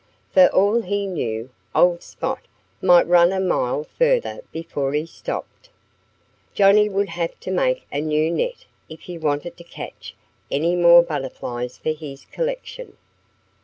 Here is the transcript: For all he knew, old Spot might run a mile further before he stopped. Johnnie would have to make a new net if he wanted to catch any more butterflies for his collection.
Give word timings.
For 0.33 0.47
all 0.47 0.81
he 0.81 1.05
knew, 1.05 1.51
old 1.75 2.01
Spot 2.01 2.39
might 2.81 3.05
run 3.05 3.31
a 3.31 3.39
mile 3.39 3.83
further 3.83 4.41
before 4.51 4.93
he 4.93 5.05
stopped. 5.05 5.69
Johnnie 6.55 6.89
would 6.89 7.09
have 7.09 7.39
to 7.41 7.51
make 7.51 7.85
a 7.91 8.01
new 8.01 8.31
net 8.31 8.65
if 8.89 9.01
he 9.01 9.19
wanted 9.19 9.57
to 9.57 9.63
catch 9.63 10.15
any 10.49 10.75
more 10.75 11.03
butterflies 11.03 11.77
for 11.77 11.91
his 11.91 12.25
collection. 12.25 12.97